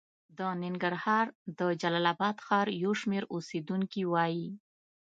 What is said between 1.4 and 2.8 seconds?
د جلال اباد ښار